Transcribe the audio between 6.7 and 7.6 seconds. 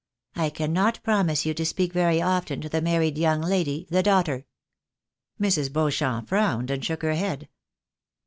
and shook her head.